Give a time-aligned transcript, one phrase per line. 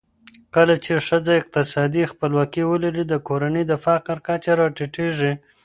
[0.55, 5.31] کله چي ښځه اقتصادي خپلواکي ولري، د کورنۍ د فقر کچه راټیټېږي